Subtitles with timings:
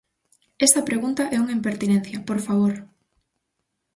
[0.65, 2.73] Esa pregunta é unha impertinencia, ¡por favor!